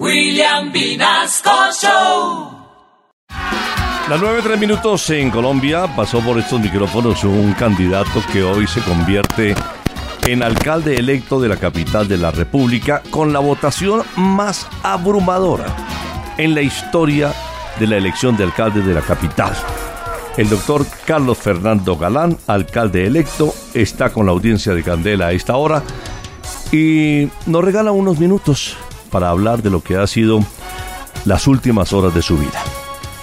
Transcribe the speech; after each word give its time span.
William 0.00 0.72
Vinasco 0.72 1.50
Show. 1.80 2.50
Las 4.08 4.20
9.3 4.20 4.58
minutos 4.58 5.08
en 5.10 5.30
Colombia 5.30 5.86
pasó 5.94 6.20
por 6.20 6.36
estos 6.36 6.60
micrófonos 6.60 7.22
un 7.22 7.52
candidato 7.52 8.20
que 8.32 8.42
hoy 8.42 8.66
se 8.66 8.80
convierte 8.80 9.54
en 10.26 10.42
alcalde 10.42 10.96
electo 10.96 11.40
de 11.40 11.48
la 11.48 11.56
capital 11.56 12.08
de 12.08 12.18
la 12.18 12.32
República 12.32 13.04
con 13.10 13.32
la 13.32 13.38
votación 13.38 14.02
más 14.16 14.66
abrumadora 14.82 15.66
en 16.38 16.56
la 16.56 16.62
historia 16.62 17.32
de 17.78 17.86
la 17.86 17.96
elección 17.96 18.36
de 18.36 18.42
alcalde 18.42 18.82
de 18.82 18.94
la 18.94 19.00
capital. 19.00 19.52
El 20.36 20.50
doctor 20.50 20.84
Carlos 21.06 21.38
Fernando 21.38 21.96
Galán, 21.96 22.36
alcalde 22.48 23.06
electo, 23.06 23.54
está 23.74 24.10
con 24.10 24.26
la 24.26 24.32
audiencia 24.32 24.74
de 24.74 24.82
Candela 24.82 25.28
a 25.28 25.32
esta 25.32 25.56
hora 25.56 25.84
y 26.72 27.28
nos 27.46 27.62
regala 27.62 27.92
unos 27.92 28.18
minutos 28.18 28.76
para 29.14 29.28
hablar 29.28 29.62
de 29.62 29.70
lo 29.70 29.80
que 29.80 29.96
ha 29.96 30.08
sido 30.08 30.40
las 31.24 31.46
últimas 31.46 31.92
horas 31.92 32.12
de 32.16 32.20
su 32.20 32.36
vida, 32.36 32.60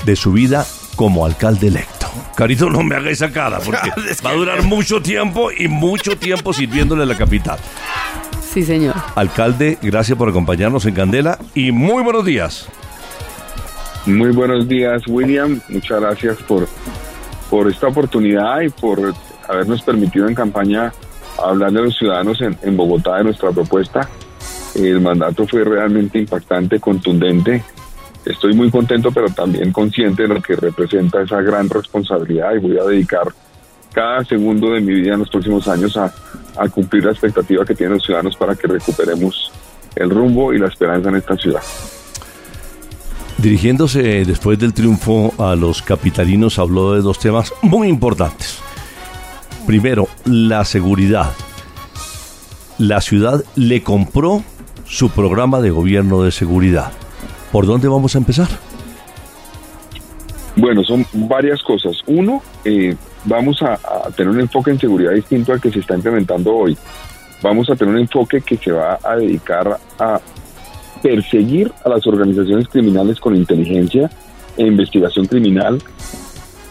de 0.05 0.15
su 0.15 0.31
vida 0.31 0.65
como 0.95 1.25
alcalde 1.25 1.67
electo. 1.67 2.07
Carito, 2.33 2.69
no 2.69 2.81
me 2.81 2.95
haga 2.95 3.09
esa 3.09 3.29
cara 3.29 3.59
porque 3.59 3.89
va 4.25 4.29
a 4.29 4.33
durar 4.33 4.63
mucho 4.63 5.01
tiempo 5.01 5.51
y 5.51 5.67
mucho 5.67 6.17
tiempo 6.17 6.53
sirviéndole 6.53 7.03
a 7.03 7.05
la 7.05 7.17
capital. 7.17 7.59
Sí, 8.41 8.63
señor. 8.63 8.95
Alcalde, 9.15 9.79
gracias 9.81 10.17
por 10.17 10.29
acompañarnos 10.29 10.85
en 10.85 10.93
Candela 10.93 11.37
y 11.53 11.73
muy 11.73 12.01
buenos 12.03 12.23
días. 12.23 12.69
Muy 14.05 14.31
buenos 14.31 14.69
días, 14.69 15.03
William. 15.07 15.59
Muchas 15.67 15.99
gracias 15.99 16.37
por, 16.37 16.69
por 17.49 17.69
esta 17.69 17.87
oportunidad 17.87 18.61
y 18.61 18.69
por 18.69 19.13
habernos 19.49 19.81
permitido 19.81 20.29
en 20.29 20.35
campaña 20.35 20.93
hablar 21.37 21.73
de 21.73 21.81
los 21.81 21.97
ciudadanos 21.97 22.39
en, 22.39 22.57
en 22.61 22.77
Bogotá 22.77 23.17
de 23.17 23.25
nuestra 23.25 23.51
propuesta. 23.51 24.07
El 24.75 25.01
mandato 25.01 25.47
fue 25.47 25.63
realmente 25.63 26.19
impactante, 26.19 26.79
contundente. 26.79 27.63
Estoy 28.25 28.53
muy 28.53 28.69
contento, 28.69 29.11
pero 29.11 29.27
también 29.29 29.71
consciente 29.71 30.23
de 30.23 30.29
lo 30.29 30.41
que 30.41 30.55
representa 30.55 31.21
esa 31.21 31.41
gran 31.41 31.69
responsabilidad 31.69 32.53
y 32.55 32.59
voy 32.59 32.77
a 32.77 32.83
dedicar 32.83 33.27
cada 33.91 34.23
segundo 34.23 34.71
de 34.71 34.81
mi 34.81 34.93
vida 34.93 35.13
en 35.13 35.19
los 35.19 35.29
próximos 35.29 35.67
años 35.67 35.97
a, 35.97 36.13
cumplir 36.69 37.05
la 37.05 37.11
expectativa 37.11 37.65
que 37.65 37.73
tienen 37.73 37.95
los 37.95 38.03
ciudadanos 38.03 38.35
para 38.35 38.55
que 38.55 38.67
recuperemos 38.67 39.51
el 39.95 40.09
rumbo 40.09 40.53
y 40.53 40.59
la 40.59 40.67
esperanza 40.67 41.09
en 41.09 41.15
esta 41.15 41.35
ciudad. 41.35 41.61
Dirigiéndose 43.37 44.23
después 44.25 44.59
del 44.59 44.73
triunfo 44.73 45.33
a 45.39 45.55
los 45.55 45.81
capitalinos, 45.81 46.59
habló 46.59 46.93
de 46.93 47.01
dos 47.01 47.19
temas 47.19 47.51
muy 47.63 47.87
importantes. 47.87 48.59
Primero, 49.65 50.07
la 50.25 50.63
seguridad. 50.65 51.31
La 52.77 53.01
ciudad 53.01 53.43
le 53.55 53.81
compró 53.81 54.43
su 54.91 55.09
programa 55.09 55.61
de 55.61 55.69
gobierno 55.71 56.21
de 56.21 56.31
seguridad. 56.31 56.91
¿Por 57.49 57.65
dónde 57.65 57.87
vamos 57.87 58.13
a 58.13 58.17
empezar? 58.17 58.49
Bueno, 60.57 60.83
son 60.83 61.05
varias 61.13 61.63
cosas. 61.63 61.97
Uno, 62.07 62.43
eh, 62.65 62.93
vamos 63.23 63.61
a, 63.61 63.79
tener 64.17 64.33
un 64.33 64.41
enfoque 64.41 64.71
en 64.71 64.79
seguridad 64.79 65.13
distinto 65.13 65.53
al 65.53 65.61
que 65.61 65.71
se 65.71 65.79
está 65.79 65.95
implementando 65.95 66.53
hoy. 66.53 66.77
Vamos 67.41 67.69
a 67.69 67.75
tener 67.77 67.93
un 67.93 68.01
enfoque 68.01 68.41
que 68.41 68.57
se 68.57 68.73
va 68.73 68.99
a 69.01 69.15
dedicar 69.15 69.79
a 69.97 70.19
perseguir 71.01 71.71
a 71.85 71.89
las 71.89 72.05
organizaciones 72.05 72.67
criminales 72.67 73.17
con 73.17 73.33
inteligencia 73.33 74.11
e 74.57 74.67
investigación 74.67 75.25
criminal. 75.25 75.81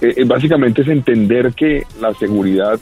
Eh, 0.02 0.24
básicamente 0.26 0.82
es 0.82 0.88
entender 0.88 1.54
que 1.54 1.84
la 1.98 2.12
seguridad 2.12 2.78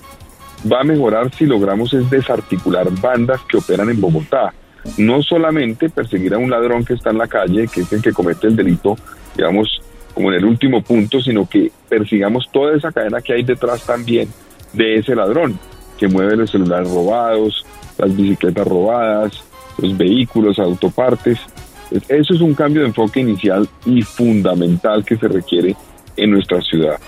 va 0.70 0.80
a 0.80 0.84
mejorar 0.84 1.33
si 1.33 1.47
logramos 1.47 1.95
es 1.95 2.11
desarticular 2.11 2.91
bandas 3.00 3.41
que 3.48 3.58
operan 3.58 3.89
en 3.89 4.00
Bogotá. 4.00 4.52
No 4.97 5.22
solamente 5.22 5.91
perseguir 5.91 6.34
a 6.34 6.39
un 6.39 6.50
ladrón 6.50 6.84
que 6.84 6.94
está 6.94 7.11
en 7.11 7.19
la 7.19 7.27
calle, 7.27 7.69
que 7.69 7.83
es 7.83 7.92
el 7.92 8.03
que 8.03 8.12
comete 8.12 8.47
el 8.47 8.56
delito, 8.56 8.97
digamos, 9.36 9.80
como 10.14 10.30
en 10.30 10.39
el 10.39 10.45
último 10.45 10.83
punto, 10.83 11.20
sino 11.20 11.48
que 11.48 11.70
persigamos 11.89 12.48
toda 12.53 12.77
esa 12.77 12.91
cadena 12.91 13.20
que 13.20 13.34
hay 13.34 13.42
detrás 13.45 13.84
también 13.84 14.28
de 14.72 14.97
ese 14.97 15.14
ladrón, 15.14 15.58
que 15.98 16.08
mueve 16.08 16.36
los 16.36 16.51
celulares 16.51 16.90
robados, 16.90 17.64
las 17.98 18.17
bicicletas 18.17 18.67
robadas, 18.67 19.45
los 19.79 19.96
vehículos, 19.96 20.58
autopartes. 20.58 21.39
Eso 22.08 22.35
es 22.35 22.41
un 22.41 22.55
cambio 22.55 22.83
de 22.83 22.89
enfoque 22.89 23.20
inicial 23.20 23.68
y 23.86 24.02
fundamental 24.02 25.05
que 25.05 25.17
se 25.17 25.29
requiere 25.29 25.77
en 26.17 26.30
nuestra 26.30 26.61
ciudad. 26.62 26.98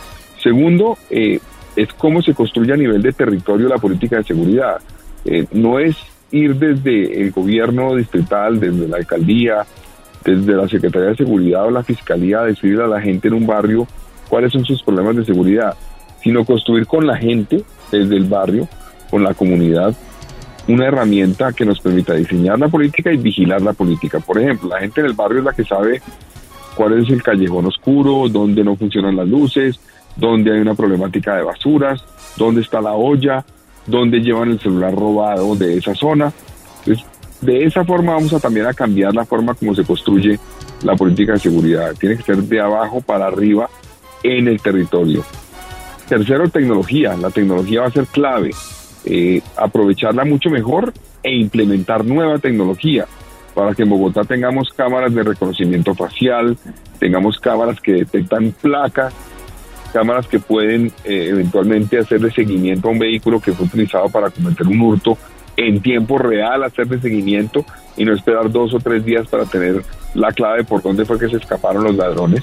Segundo, 0.43 0.97
eh, 1.11 1.39
es 1.77 1.93
cómo 1.95 2.23
se 2.23 2.35
construye 2.35 2.73
a 2.73 2.77
nivel 2.77 3.03
de 3.03 3.13
territorio 3.13 3.69
la 3.69 3.79
política 3.79 4.17
de 4.17 4.25
seguridad. 4.25 4.81
Eh, 5.25 5.47
no 5.53 5.79
es 5.79 5.97
ir 6.31 6.57
desde 6.57 7.21
el 7.21 7.31
gobierno 7.31 7.97
distrital, 7.97 8.61
desde 8.61 8.89
la 8.89 8.99
alcaldía, 8.99 9.67
desde 10.25 10.55
la 10.55 10.69
Secretaría 10.69 11.09
de 11.09 11.17
Seguridad 11.17 11.67
o 11.67 11.71
la 11.71 11.83
Fiscalía 11.83 12.41
a 12.41 12.47
decirle 12.47 12.85
a 12.85 12.87
la 12.87 13.01
gente 13.01 13.29
en 13.29 13.35
un 13.35 13.47
barrio 13.47 13.87
cuáles 14.29 14.53
son 14.53 14.65
sus 14.65 14.83
problemas 14.83 15.17
de 15.17 15.25
seguridad, 15.25 15.75
sino 16.23 16.45
construir 16.45 16.87
con 16.87 17.07
la 17.07 17.17
gente 17.17 17.65
desde 17.91 18.17
el 18.17 18.25
barrio, 18.25 18.69
con 19.11 19.25
la 19.25 19.35
comunidad, 19.35 19.95
una 20.69 20.87
herramienta 20.87 21.53
que 21.53 21.65
nos 21.65 21.81
permita 21.81 22.15
diseñar 22.15 22.59
la 22.59 22.69
política 22.69 23.13
y 23.13 23.17
vigilar 23.17 23.61
la 23.63 23.73
política. 23.73 24.21
Por 24.21 24.39
ejemplo, 24.39 24.69
la 24.69 24.81
gente 24.81 25.01
en 25.01 25.07
el 25.07 25.15
barrio 25.15 25.41
es 25.41 25.45
la 25.45 25.53
que 25.53 25.65
sabe 25.65 26.01
cuál 26.77 27.01
es 27.01 27.11
el 27.11 27.23
callejón 27.23 27.67
oscuro, 27.67 28.29
dónde 28.29 28.63
no 28.63 28.77
funcionan 28.77 29.17
las 29.17 29.29
luces, 29.29 29.81
dónde 30.17 30.53
hay 30.53 30.61
una 30.61 30.75
problemática 30.75 31.37
de 31.37 31.43
basuras, 31.43 32.05
dónde 32.37 32.61
está 32.61 32.81
la 32.81 32.93
olla, 32.93 33.45
dónde 33.91 34.21
llevan 34.21 34.51
el 34.51 34.61
celular 34.61 34.95
robado 34.95 35.55
de 35.57 35.77
esa 35.77 35.95
zona. 35.95 36.33
Entonces, 36.81 37.05
de 37.41 37.65
esa 37.65 37.85
forma 37.85 38.15
vamos 38.15 38.33
a 38.33 38.41
también 38.41 38.67
a 38.67 38.75
cambiar 38.75 39.15
la 39.15 39.25
forma 39.25 39.55
como 39.55 39.75
se 39.75 39.85
construye 39.85 40.39
la 40.83 40.95
política 40.97 41.35
de 41.35 41.39
seguridad. 41.39 41.95
Tiene 41.99 42.17
que 42.17 42.23
ser 42.23 42.37
de 42.37 42.61
abajo 42.61 43.01
para 43.01 43.27
arriba 43.27 43.69
en 44.23 44.49
el 44.49 44.61
territorio. 44.61 45.25
Tercero, 46.09 46.49
tecnología. 46.49 47.17
La 47.17 47.31
tecnología 47.31 47.83
va 47.83 47.87
a 47.87 47.93
ser 47.93 48.07
clave. 48.07 48.51
Eh, 49.05 49.41
aprovecharla 49.57 50.25
mucho 50.25 50.51
mejor 50.51 50.93
e 51.23 51.35
implementar 51.35 52.05
nueva 52.05 52.39
tecnología 52.39 53.07
para 53.55 53.75
que 53.75 53.83
en 53.83 53.91
Bogotá 53.91 54.25
tengamos 54.25 54.71
cámaras 54.71 55.15
de 55.15 55.23
reconocimiento 55.23 55.95
facial, 55.95 56.57
tengamos 56.99 57.39
cámaras 57.39 57.81
que 57.81 57.93
detectan 57.93 58.55
placas, 58.61 59.13
cámaras 59.91 60.27
que 60.27 60.39
pueden 60.39 60.87
eh, 61.05 61.29
eventualmente 61.31 61.99
hacerle 61.99 62.31
seguimiento 62.31 62.89
a 62.89 62.93
un 62.93 62.99
vehículo 62.99 63.41
que 63.41 63.53
fue 63.53 63.67
utilizado 63.67 64.09
para 64.09 64.31
cometer 64.31 64.67
un 64.67 64.81
hurto 64.81 65.19
en 65.57 65.81
tiempo 65.81 66.19
real, 66.19 66.65
hacerle 66.65 67.01
seguimiento 67.01 67.65
y 67.97 68.05
no 68.05 68.15
esperar 68.15 68.51
dos 68.51 68.73
o 68.75 68.79
tres 68.79 69.05
días 69.05 69.29
para 69.29 69.45
tener 69.45 69.83
la 70.15 70.33
clave 70.33 70.65
por 70.65 70.83
dónde 70.83 71.05
fue 71.05 71.19
que 71.19 71.29
se 71.29 71.37
escaparon 71.37 71.85
los 71.85 71.95
ladrones. 71.97 72.43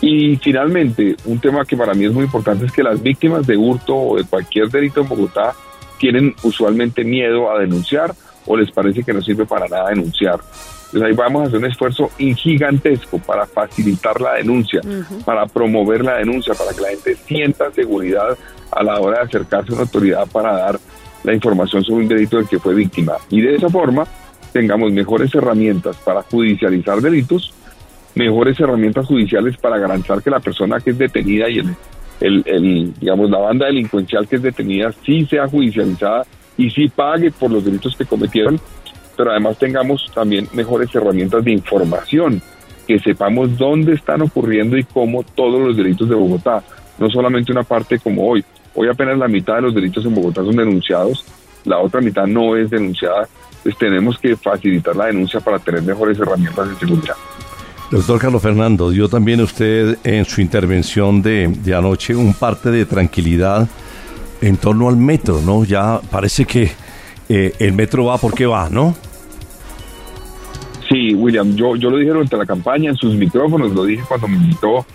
Y 0.00 0.36
finalmente, 0.36 1.16
un 1.24 1.38
tema 1.38 1.64
que 1.64 1.76
para 1.76 1.94
mí 1.94 2.04
es 2.04 2.12
muy 2.12 2.24
importante 2.24 2.66
es 2.66 2.72
que 2.72 2.82
las 2.82 3.02
víctimas 3.02 3.46
de 3.46 3.56
hurto 3.56 3.96
o 3.96 4.16
de 4.16 4.24
cualquier 4.24 4.68
delito 4.68 5.00
en 5.00 5.08
Bogotá 5.08 5.54
tienen 5.98 6.34
usualmente 6.42 7.02
miedo 7.04 7.50
a 7.50 7.58
denunciar 7.58 8.14
o 8.46 8.56
les 8.56 8.70
parece 8.70 9.02
que 9.02 9.12
no 9.12 9.22
sirve 9.22 9.46
para 9.46 9.66
nada 9.66 9.88
denunciar. 9.90 10.40
Entonces 10.86 11.02
ahí 11.02 11.16
vamos 11.16 11.42
a 11.42 11.46
hacer 11.46 11.58
un 11.58 11.64
esfuerzo 11.66 12.10
gigantesco 12.16 13.18
para 13.18 13.46
facilitar 13.46 14.20
la 14.20 14.34
denuncia, 14.34 14.80
uh 14.84 14.88
-huh. 14.88 15.24
para 15.24 15.46
promover 15.46 16.04
la 16.04 16.16
denuncia, 16.18 16.54
para 16.54 16.72
que 16.72 16.80
la 16.80 16.88
gente 16.88 17.16
sienta 17.26 17.70
seguridad 17.72 18.36
a 18.70 18.82
la 18.82 19.00
hora 19.00 19.18
de 19.18 19.24
acercarse 19.24 19.72
a 19.72 19.74
una 19.74 19.82
autoridad 19.82 20.26
para 20.28 20.52
dar 20.52 20.78
la 21.24 21.34
información 21.34 21.82
sobre 21.82 22.02
un 22.02 22.08
delito 22.08 22.36
del 22.36 22.48
que 22.48 22.58
fue 22.58 22.74
víctima. 22.74 23.14
Y 23.30 23.40
de 23.40 23.56
esa 23.56 23.68
forma 23.68 24.06
tengamos 24.52 24.92
mejores 24.92 25.34
herramientas 25.34 25.96
para 25.98 26.22
judicializar 26.22 27.00
delitos, 27.00 27.52
mejores 28.14 28.58
herramientas 28.60 29.06
judiciales 29.06 29.56
para 29.58 29.78
garantizar 29.78 30.22
que 30.22 30.30
la 30.30 30.40
persona 30.40 30.80
que 30.80 30.90
es 30.90 30.98
detenida 30.98 31.50
y 31.50 31.58
el, 31.58 31.76
el, 32.20 32.42
el, 32.46 32.94
digamos, 32.98 33.28
la 33.28 33.38
banda 33.38 33.66
delincuencial 33.66 34.26
que 34.26 34.36
es 34.36 34.42
detenida 34.42 34.92
sí 35.04 35.26
sea 35.26 35.48
judicializada 35.48 36.24
y 36.56 36.70
sí 36.70 36.88
pague 36.88 37.30
por 37.30 37.50
los 37.50 37.64
delitos 37.64 37.94
que 37.96 38.06
cometieron, 38.06 38.58
pero 39.16 39.30
además 39.30 39.58
tengamos 39.58 40.10
también 40.14 40.48
mejores 40.52 40.94
herramientas 40.94 41.44
de 41.44 41.52
información, 41.52 42.42
que 42.86 42.98
sepamos 42.98 43.56
dónde 43.56 43.94
están 43.94 44.22
ocurriendo 44.22 44.76
y 44.76 44.84
cómo 44.84 45.22
todos 45.22 45.60
los 45.60 45.76
delitos 45.76 46.08
de 46.08 46.14
Bogotá, 46.14 46.62
no 46.98 47.10
solamente 47.10 47.52
una 47.52 47.62
parte 47.62 47.98
como 47.98 48.28
hoy. 48.28 48.44
Hoy 48.74 48.88
apenas 48.88 49.18
la 49.18 49.28
mitad 49.28 49.56
de 49.56 49.62
los 49.62 49.74
delitos 49.74 50.04
en 50.04 50.14
Bogotá 50.14 50.44
son 50.44 50.56
denunciados, 50.56 51.24
la 51.64 51.78
otra 51.78 52.00
mitad 52.00 52.26
no 52.26 52.56
es 52.56 52.70
denunciada, 52.70 53.26
entonces 53.48 53.78
tenemos 53.78 54.18
que 54.18 54.36
facilitar 54.36 54.94
la 54.94 55.06
denuncia 55.06 55.40
para 55.40 55.58
tener 55.58 55.82
mejores 55.82 56.18
herramientas 56.18 56.68
de 56.68 56.76
seguridad. 56.76 57.16
Doctor 57.90 58.18
Carlos 58.18 58.42
Fernando, 58.42 58.90
dio 58.90 59.08
también 59.08 59.40
usted 59.40 59.98
en 60.02 60.24
su 60.24 60.40
intervención 60.40 61.22
de, 61.22 61.48
de, 61.48 61.74
anoche 61.74 62.16
un 62.16 62.34
parte 62.34 62.70
de 62.70 62.84
tranquilidad 62.84 63.68
en 64.40 64.56
torno 64.56 64.88
al 64.88 64.96
metro, 64.96 65.40
¿no? 65.40 65.64
Ya 65.64 66.00
parece 66.10 66.44
que 66.44 66.72
eh, 67.28 67.54
el 67.58 67.72
metro 67.72 68.04
va 68.06 68.18
porque 68.18 68.46
va, 68.46 68.68
¿no? 68.70 68.94
Sí, 70.88 71.14
William, 71.14 71.56
yo, 71.56 71.76
yo 71.76 71.90
lo 71.90 71.98
dije 71.98 72.10
durante 72.10 72.36
la 72.36 72.46
campaña, 72.46 72.90
en 72.90 72.96
sus 72.96 73.14
micrófonos, 73.14 73.72
lo 73.72 73.84
dije 73.84 74.04
cuando 74.06 74.28
me 74.28 74.36
invitó, 74.36 74.86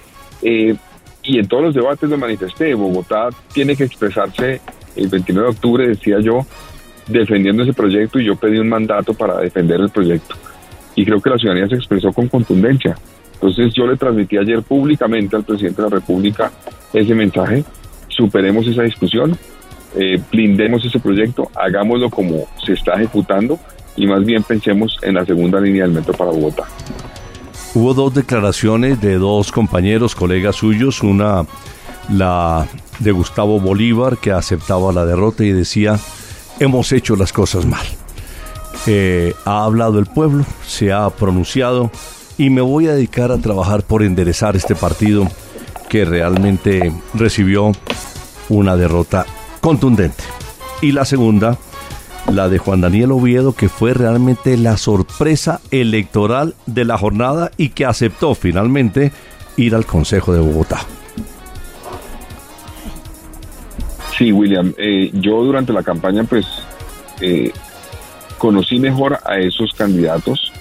eh, 0.42 0.76
y 1.24 1.38
en 1.38 1.48
todos 1.48 1.64
los 1.64 1.76
debates 1.76 2.10
lo 2.10 2.18
manifesté. 2.18 2.74
Bogotá 2.74 3.30
tiene 3.54 3.76
que 3.76 3.84
expresarse 3.84 4.62
el 4.96 5.08
29 5.08 5.48
de 5.48 5.54
octubre, 5.54 5.88
decía 5.88 6.20
yo, 6.22 6.46
defendiendo 7.08 7.64
ese 7.64 7.74
proyecto, 7.74 8.20
y 8.20 8.26
yo 8.26 8.36
pedí 8.36 8.58
un 8.58 8.70
mandato 8.70 9.14
para 9.14 9.40
defender 9.40 9.80
el 9.82 9.90
proyecto. 9.90 10.36
y 10.94 11.06
creo 11.06 11.22
que 11.22 11.30
la 11.30 11.38
ciudadanía 11.38 11.70
se 11.70 11.76
expresó 11.76 12.12
con 12.12 12.28
contundencia. 12.28 12.98
Entonces 13.36 13.74
yo 13.74 13.88
le 13.88 13.96
transmití 13.96 14.38
ayer 14.38 14.62
públicamente 14.62 15.38
al 15.38 15.46
presidente 15.46 15.82
de 15.82 15.90
la 15.90 15.96
República 15.96 16.52
ese 16.94 17.16
mensaje, 17.16 17.64
superemos 18.10 18.68
esa 18.68 18.84
discusión, 18.84 19.38
eh, 19.96 20.22
blindemos 20.32 20.84
ese 20.86 21.00
proyecto, 21.00 21.50
hagámoslo 21.56 22.10
como 22.10 22.46
se 22.64 22.74
está 22.74 22.96
ejecutando 22.96 23.58
y 23.96 24.08
más 24.08 24.24
bien 24.24 24.44
pensemos 24.44 24.98
en 25.02 25.16
la 25.16 25.26
segunda 25.26 25.60
línea 25.60 25.84
del 25.84 25.94
metro 25.94 26.14
para 26.14 26.32
Bogotá. 26.32 26.64
Hubo 27.74 27.94
dos 27.94 28.14
declaraciones 28.14 29.00
de 29.00 29.16
dos 29.16 29.52
compañeros, 29.52 30.16
colegas 30.16 30.58
suyos, 30.58 31.04
una 31.04 31.46
la 32.10 32.68
de 33.00 33.12
Gustavo 33.12 33.60
Bolívar 33.60 34.18
que 34.18 34.32
aceptaba 34.32 34.92
la 34.92 35.06
derrota 35.06 35.44
y 35.44 35.52
decía, 35.52 36.00
hemos 36.60 36.92
hecho 36.92 37.16
las 37.16 37.32
cosas 37.32 37.66
mal. 37.66 37.86
Eh, 38.88 39.34
ha 39.46 39.64
hablado 39.64 40.00
el 40.00 40.06
pueblo, 40.06 40.46
se 40.66 40.92
ha 40.92 41.10
pronunciado 41.10 41.92
y 42.38 42.50
me 42.50 42.62
voy 42.62 42.88
a 42.88 42.94
dedicar 42.94 43.32
a 43.32 43.38
trabajar 43.38 43.84
por 43.84 44.04
enderezar 44.04 44.56
este 44.56 44.76
partido 44.76 45.28
que 45.90 46.06
realmente 46.06 46.92
recibió 47.14 47.72
una 48.50 48.76
derrota 48.76 49.26
contundente. 49.62 50.24
Y 50.82 50.92
la 50.92 51.06
segunda, 51.06 51.58
la 52.30 52.50
de 52.50 52.58
Juan 52.58 52.82
Daniel 52.82 53.12
Oviedo, 53.12 53.54
que 53.54 53.70
fue 53.70 53.94
realmente 53.94 54.58
la 54.58 54.78
sorpresa 54.78 55.60
electoral 55.72 56.56
de 56.66 56.86
la 56.86 56.98
jornada 56.98 57.52
y 57.58 57.70
que 57.70 57.86
aceptó 57.86 58.36
finalmente 58.36 59.12
ir 59.58 59.76
al 59.76 59.86
Consejo 59.86 60.34
de 60.34 60.40
Bogotá. 60.40 60.80
Sí, 64.18 64.32
William, 64.32 64.74
eh, 64.78 65.10
yo 65.14 65.44
durante 65.44 65.74
la 65.74 65.84
campaña 65.84 66.24
pues 66.24 66.46
eh, 67.22 67.52
conocí 68.38 68.80
mejor 68.80 69.18
a 69.26 69.40
esos 69.40 69.74
candidatos, 69.74 70.52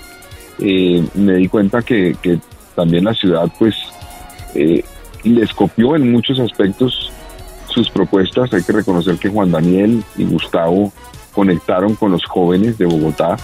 eh, 0.58 1.04
me 1.14 1.34
di 1.34 1.48
cuenta 1.48 1.82
que, 1.82 2.16
que, 2.22 2.38
también 2.74 3.04
la 3.04 3.12
ciudad 3.12 3.50
pues 3.58 3.74
les 5.24 5.52
copió 5.52 5.96
en 5.96 6.10
muchos 6.10 6.38
aspectos 6.38 7.12
sus 7.68 7.90
propuestas, 7.90 8.52
hay 8.54 8.62
que 8.62 8.72
reconocer 8.72 9.16
que 9.16 9.28
Juan 9.28 9.50
Daniel 9.50 10.02
y 10.16 10.24
Gustavo 10.24 10.92
conectaron 11.40 11.94
con 11.94 12.12
los 12.12 12.22
jóvenes 12.26 12.76
de 12.76 12.84
Bogotá, 12.84 13.34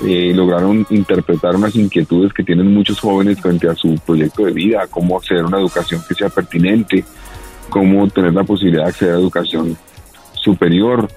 lograron 0.00 0.86
interpretar 0.88 1.56
unas 1.56 1.74
inquietudes 1.74 2.32
que 2.32 2.44
tienen 2.44 2.72
muchos 2.72 3.00
jóvenes 3.00 3.40
frente 3.40 3.68
a 3.68 3.74
su 3.74 3.96
proyecto 4.06 4.44
de 4.44 4.52
vida, 4.52 4.86
cómo 4.88 5.18
hacer 5.18 5.44
una 5.44 5.58
educación 5.58 6.00
que 6.06 6.14
sea 6.14 6.28
pertinente, 6.28 7.04
cómo 7.70 8.06
tener 8.06 8.32
la 8.32 8.44
posibilidad 8.44 8.84
de 8.84 8.90
acceder 8.90 9.14
a 9.16 9.18
educación 9.18 9.76
superior, 10.34 11.08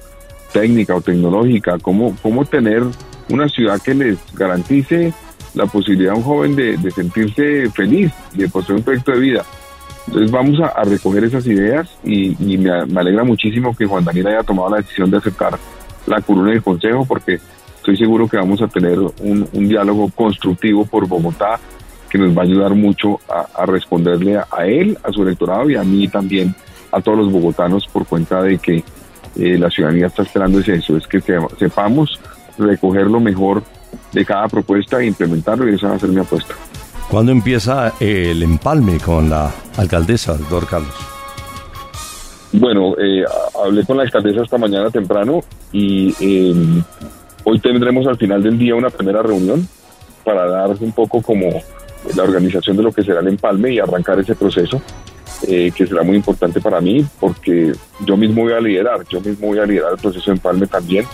técnica 0.52 0.96
o 0.96 1.02
tecnológica, 1.02 1.78
cómo, 1.80 2.18
cómo 2.24 2.46
tener 2.46 2.81
una 3.30 3.48
ciudad 3.48 3.80
que 3.80 3.94
les 3.94 4.18
garantice 4.34 5.14
la 5.54 5.68
posibilidad 5.68 6.14
a 6.14 6.18
un 6.18 6.24
joven 6.24 6.56
de, 6.56 6.80
sentirse 6.90 7.69
feliz 7.69 8.12
y 8.34 8.40
de 8.40 8.50
poseer 8.50 8.80
un 8.80 8.84
proyecto 8.84 9.12
de 9.12 9.19
vida. 9.19 9.46
Entonces 10.08 10.31
vamos 10.31 10.60
a, 10.62 10.84
recoger 10.84 11.25
esas 11.25 11.46
ideas 11.46 11.88
y, 12.04 12.58
me, 12.58 12.72
alegra 12.72 13.24
muchísimo 13.24 13.75
que 13.75 13.86
Juan 13.86 14.04
Daniel 14.04 14.30
haya 14.30 14.42
tomado 14.42 14.72
la 14.72 14.78
decisión 14.78 15.12
de 15.12 15.18
aceptar 15.18 15.60
la 16.07 16.21
curuna 16.21 16.51
del 16.51 16.63
Consejo 16.63 17.06
porque 17.06 17.39
estoy 17.77 17.98
seguro 17.98 18.27
que 18.27 18.38
vamos 18.38 18.62
a 18.62 18.68
tener 18.68 18.98
un, 19.00 19.48
un 19.54 19.68
diálogo 19.68 20.09
constructivo 20.15 20.86
por 20.86 21.07
Bogotá 21.07 21.59
que 22.09 22.18
nos 22.18 22.36
va 22.36 22.42
a 22.42 22.45
ayudar 22.45 22.74
mucho 22.74 23.19
a, 23.27 23.65
responderle 23.65 24.38
a, 24.38 24.65
él, 24.65 24.98
a 25.04 25.12
su 25.12 25.24
electorado 25.24 25.69
y 25.69 25.75
a 25.75 25.83
mí 25.83 26.07
también, 26.07 26.56
a 26.92 27.01
todos 27.01 27.18
los 27.18 27.31
bogotanos, 27.31 27.88
por 27.88 28.06
cuenta 28.06 28.42
de 28.42 28.57
que 28.57 28.83
eh, 29.36 29.57
la 29.57 29.69
ciudadanía 29.69 30.07
está 30.07 30.24
esperando 30.24 30.59
ese 30.59 30.75
eso, 30.75 30.98
es 30.98 31.06
que 31.06 31.21
sepamos 31.59 32.19
recoger 32.57 33.07
lo 33.07 33.19
mejor 33.19 33.63
de 34.13 34.25
cada 34.25 34.48
propuesta 34.48 35.00
e 35.00 35.07
implementarlo 35.07 35.69
y 35.69 35.75
esa 35.75 35.89
va 35.89 35.95
a 35.95 36.00
ser 36.00 36.09
mi 36.09 36.19
apuesta. 36.19 36.56
¿Cuándo 37.09 37.31
empieza 37.31 37.94
el 38.00 38.44
empalme 38.44 38.98
con 39.00 39.30
la 39.30 39.51
alcaldesa, 39.77 40.33
doctor 40.33 40.68
Carlos? 40.68 40.95
Bueno, 42.51 42.95
eh, 42.98 43.24
hablé 43.63 43.83
con 43.86 43.98
la 43.98 44.04
alcaldesa 44.04 44.44
esta 44.44 44.57
mañana 44.57 44.89
temprano 44.89 45.42
y 45.71 46.13
em, 46.19 46.83
hoy 47.44 47.59
tendremos 47.59 48.07
al 48.07 48.18
final 48.18 48.44
del 48.44 48.57
día 48.57 48.75
una 48.75 48.89
primera 48.89 49.21
reunión 49.21 49.68
para 50.24 50.48
dar 50.48 50.71
un 50.80 50.92
poco 50.92 51.21
como 51.21 51.50
la 52.15 52.24
organización 52.24 52.77
de 52.77 52.83
lo 52.83 52.92
que 52.92 53.04
será 53.04 53.21
el 53.21 53.27
empalme 53.27 53.74
y 53.74 53.80
arrancar 53.80 54.19
ese 54.19 54.36
proceso, 54.36 54.81
eh, 55.48 55.71
que 55.75 55.88
será 55.88 56.04
muy 56.04 56.18
importante 56.18 56.62
para 56.62 56.81
mí 56.81 57.06
porque 57.19 57.74
yo 58.06 58.18
mismo 58.18 58.44
voy 58.44 58.54
a 58.54 58.59
liderar, 58.59 59.06
yo 59.09 59.21
mismo 59.21 59.48
voy 59.48 59.59
a 59.59 59.65
liderar 59.65 59.94
el 59.94 59.98
proceso 59.98 60.31
de 60.31 60.38
empalme 60.38 60.68
también, 60.68 61.06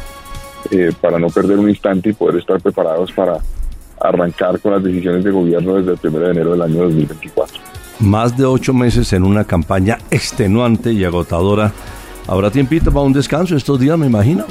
eh, 0.71 0.91
para 0.99 1.19
no 1.19 1.27
perder 1.27 1.59
un 1.59 1.69
instante 1.69 2.09
y 2.09 2.13
poder 2.13 2.39
estar 2.39 2.61
preparados 2.61 3.11
para 3.11 3.37
arrancar 3.99 4.59
con 4.59 4.73
las 4.73 4.83
decisiones 4.83 5.23
de 5.23 5.31
gobierno 5.31 5.75
desde 5.75 5.91
el 5.91 6.15
1 6.15 6.19
de 6.19 6.31
enero 6.31 6.51
del 6.51 6.61
año 6.61 6.83
2024. 6.83 7.59
Más 7.99 8.35
de 8.37 8.45
ocho 8.45 8.73
meses 8.73 9.13
en 9.13 9.23
una 9.23 9.45
campaña 9.45 9.97
extenuante 10.11 10.91
y 10.91 11.05
agotadora. 11.05 11.71
¿Habrá 12.27 12.49
tiempito 12.49 12.91
para 12.91 13.05
un 13.05 13.13
descanso 13.13 13.55
estos 13.55 13.79
días, 13.79 13.97
me 13.97 14.07
imagino? 14.07 14.45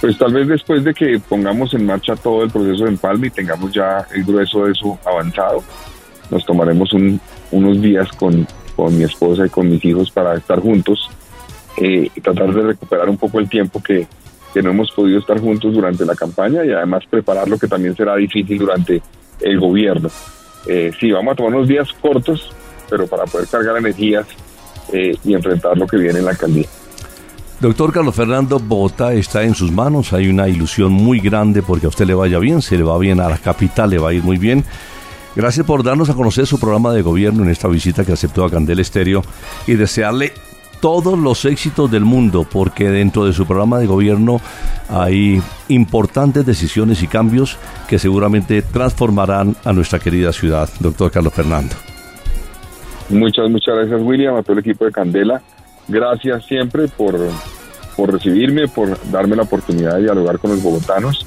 Pues 0.00 0.16
tal 0.18 0.32
vez 0.32 0.48
después 0.48 0.84
de 0.84 0.94
que 0.94 1.20
pongamos 1.20 1.74
en 1.74 1.86
marcha 1.86 2.14
todo 2.16 2.42
el 2.44 2.50
proceso 2.50 2.84
de 2.84 2.90
empalme 2.90 3.28
y 3.28 3.30
tengamos 3.30 3.72
ya 3.72 4.06
el 4.14 4.24
grueso 4.24 4.64
de 4.64 4.72
eso 4.72 4.98
avanzado, 5.04 5.62
nos 6.30 6.44
tomaremos 6.44 6.90
unos 7.50 7.80
días 7.80 8.08
con, 8.12 8.46
mi 8.90 9.02
esposa 9.02 9.46
y 9.46 9.48
con 9.48 9.68
mis 9.68 9.84
hijos 9.84 10.10
para 10.10 10.36
estar 10.36 10.60
juntos 10.60 11.10
eh, 11.76 12.08
y 12.14 12.20
tratar 12.20 12.54
de 12.54 12.62
recuperar 12.62 13.08
un 13.08 13.16
poco 13.16 13.40
el 13.40 13.48
tiempo 13.48 13.82
que, 13.82 14.06
no 14.54 14.70
hemos 14.70 14.90
podido 14.90 15.20
estar 15.20 15.38
juntos 15.38 15.72
durante 15.72 16.04
la 16.04 16.16
campaña 16.16 16.64
y 16.64 16.72
además 16.72 17.04
preparar 17.08 17.48
lo 17.48 17.56
que 17.58 17.68
también 17.68 17.94
será 17.94 18.16
difícil 18.16 18.58
durante 18.58 19.00
el 19.40 19.60
gobierno. 19.60 20.10
Eh, 20.66 20.90
sí, 20.98 21.12
vamos 21.12 21.32
a 21.32 21.36
tomar 21.36 21.54
unos 21.54 21.68
días 21.68 21.92
cortos, 22.00 22.50
pero 22.90 23.06
para 23.06 23.24
poder 23.26 23.46
cargar 23.46 23.76
energías 23.76 24.26
eh, 24.92 25.16
y 25.24 25.34
enfrentar 25.34 25.76
lo 25.76 25.86
que 25.86 25.96
viene 25.96 26.18
en 26.18 26.24
la 26.24 26.32
alcaldía. 26.32 26.66
Doctor 27.60 27.92
Carlos 27.92 28.14
Fernando, 28.14 28.60
Bogotá 28.60 29.12
está 29.14 29.42
en 29.42 29.54
sus 29.54 29.72
manos. 29.72 30.12
Hay 30.12 30.28
una 30.28 30.48
ilusión 30.48 30.92
muy 30.92 31.18
grande 31.18 31.60
porque 31.60 31.86
a 31.86 31.88
usted 31.88 32.06
le 32.06 32.14
vaya 32.14 32.38
bien, 32.38 32.62
se 32.62 32.76
le 32.76 32.84
va 32.84 32.96
bien 32.98 33.18
a 33.18 33.28
la 33.28 33.38
capital, 33.38 33.90
le 33.90 33.98
va 33.98 34.10
a 34.10 34.12
ir 34.12 34.22
muy 34.22 34.38
bien. 34.38 34.64
Gracias 35.34 35.66
por 35.66 35.82
darnos 35.82 36.08
a 36.08 36.14
conocer 36.14 36.46
su 36.46 36.58
programa 36.60 36.92
de 36.92 37.02
gobierno 37.02 37.42
en 37.42 37.50
esta 37.50 37.68
visita 37.68 38.04
que 38.04 38.12
aceptó 38.12 38.44
a 38.44 38.50
Candel 38.50 38.78
Estéreo 38.78 39.22
y 39.66 39.74
desearle 39.74 40.32
todos 40.80 41.18
los 41.18 41.44
éxitos 41.44 41.90
del 41.90 42.04
mundo, 42.04 42.46
porque 42.48 42.90
dentro 42.90 43.24
de 43.24 43.32
su 43.32 43.46
programa 43.46 43.78
de 43.78 43.86
gobierno 43.86 44.40
hay 44.88 45.42
importantes 45.68 46.46
decisiones 46.46 47.02
y 47.02 47.08
cambios 47.08 47.56
que 47.88 47.98
seguramente 47.98 48.62
transformarán 48.62 49.56
a 49.64 49.72
nuestra 49.72 49.98
querida 49.98 50.32
ciudad. 50.32 50.68
Doctor 50.80 51.10
Carlos 51.10 51.34
Fernando. 51.34 51.74
Muchas, 53.08 53.48
muchas 53.50 53.74
gracias 53.74 54.00
William, 54.02 54.36
a 54.36 54.42
todo 54.42 54.54
el 54.54 54.58
equipo 54.60 54.84
de 54.84 54.92
Candela 54.92 55.42
Gracias 55.88 56.44
siempre 56.44 56.86
por, 56.86 57.18
por 57.96 58.12
recibirme, 58.12 58.68
por 58.68 58.96
darme 59.10 59.36
la 59.36 59.42
oportunidad 59.42 59.94
de 59.96 60.02
dialogar 60.02 60.38
con 60.38 60.50
los 60.50 60.62
bogotanos, 60.62 61.26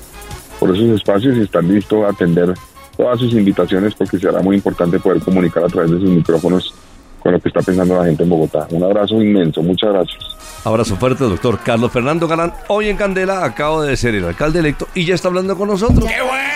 por 0.60 0.70
esos 0.70 0.90
espacios 0.90 1.36
y 1.38 1.42
estar 1.42 1.64
listo 1.64 2.06
a 2.06 2.12
atender 2.12 2.54
todas 2.96 3.20
sus 3.20 3.34
invitaciones 3.34 3.96
porque 3.96 4.20
será 4.20 4.42
muy 4.42 4.58
importante 4.58 5.00
poder 5.00 5.20
comunicar 5.22 5.64
a 5.64 5.68
través 5.68 5.90
de 5.92 6.00
sus 6.00 6.10
micrófonos 6.10 6.76
con 7.20 7.32
lo 7.32 7.40
que 7.40 7.50
está 7.50 7.62
pensando 7.62 7.98
la 7.98 8.06
gente 8.06 8.22
en 8.24 8.30
Bogotá. 8.30 8.68
Un 8.70 8.84
abrazo 8.84 9.22
inmenso, 9.22 9.64
muchas 9.64 9.92
gracias. 9.94 10.20
Abrazo 10.64 10.96
fuerte, 10.96 11.24
doctor 11.24 11.60
Carlos 11.64 11.92
Fernando 11.92 12.28
Galán. 12.28 12.54
Hoy 12.68 12.90
en 12.90 12.98
Candela 12.98 13.44
acabo 13.44 13.82
de 13.82 13.98
ser 13.98 14.14
el 14.14 14.26
alcalde 14.26 14.60
electo 14.60 14.88
y 14.94 15.06
ya 15.06 15.16
está 15.16 15.28
hablando 15.28 15.58
con 15.58 15.70
nosotros. 15.70 16.06
¡Qué 16.06 16.22
bueno! 16.22 16.52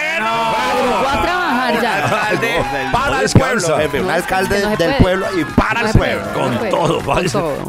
Alcalde 2.36 2.92
para 2.92 3.22
el 3.22 3.30
pueblo, 3.32 4.04
un 4.04 4.10
alcalde 4.10 4.78
del 4.78 4.96
pueblo 4.96 5.26
y 5.40 5.46
para 5.46 5.90
el 5.90 5.98
pueblo. 5.98 6.24
Con 6.34 6.70
todo, 6.70 7.02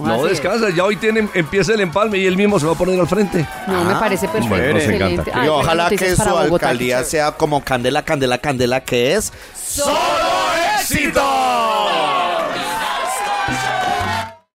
No 0.03 0.25
descansa, 0.25 0.71
ya 0.71 0.85
hoy 0.85 0.97
tiene, 0.97 1.29
empieza 1.35 1.73
el 1.73 1.81
empalme 1.81 2.19
y 2.19 2.27
él 2.27 2.37
mismo 2.37 2.59
se 2.59 2.67
va 2.67 2.73
a 2.73 2.77
poner 2.77 2.99
al 2.99 3.07
frente. 3.07 3.47
No, 3.67 3.85
me 3.85 3.95
parece 3.95 4.29
perfecto. 4.29 5.31
y 5.45 5.49
ojalá 5.49 5.91
que 5.91 6.17
su 6.17 6.37
alcaldía 6.37 7.05
sea 7.05 7.33
como 7.33 7.63
Candela, 7.63 8.03
Candela, 8.03 8.39
Candela, 8.39 8.81
que 8.81 9.15
es 9.15 9.33
solo 9.55 9.97
éxito. 10.79 11.66